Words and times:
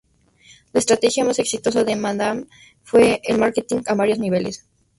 La 0.73 0.79
estrategia 0.79 1.23
más 1.23 1.37
exitosa 1.37 1.83
de 1.83 1.95
Madame 1.95 2.45
fue 2.81 3.21
el 3.23 3.37
marketing 3.37 3.83
a 3.85 3.93
varios 3.93 4.17
niveles. 4.17 4.65